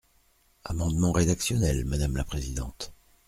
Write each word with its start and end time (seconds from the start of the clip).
Amendement 0.65 1.11
rédactionnel, 1.11 1.85
madame 1.85 2.17
la 2.17 2.23
présidente. 2.23 2.91